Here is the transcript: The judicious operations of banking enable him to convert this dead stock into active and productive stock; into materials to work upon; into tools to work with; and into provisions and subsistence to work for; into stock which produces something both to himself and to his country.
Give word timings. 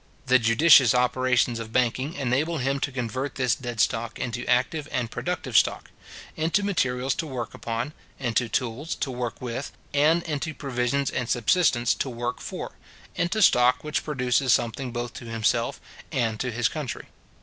The 0.25 0.39
judicious 0.39 0.95
operations 0.95 1.59
of 1.59 1.71
banking 1.71 2.15
enable 2.15 2.57
him 2.57 2.79
to 2.79 2.91
convert 2.91 3.35
this 3.35 3.53
dead 3.53 3.79
stock 3.79 4.17
into 4.17 4.43
active 4.47 4.87
and 4.91 5.11
productive 5.11 5.55
stock; 5.55 5.91
into 6.35 6.63
materials 6.63 7.13
to 7.13 7.27
work 7.27 7.53
upon; 7.53 7.93
into 8.17 8.49
tools 8.49 8.95
to 8.95 9.11
work 9.11 9.39
with; 9.39 9.71
and 9.93 10.23
into 10.23 10.55
provisions 10.55 11.11
and 11.11 11.29
subsistence 11.29 11.93
to 11.93 12.09
work 12.09 12.39
for; 12.41 12.71
into 13.13 13.43
stock 13.43 13.83
which 13.83 14.03
produces 14.03 14.51
something 14.53 14.91
both 14.91 15.13
to 15.13 15.25
himself 15.25 15.79
and 16.11 16.39
to 16.39 16.49
his 16.51 16.67
country. 16.67 17.05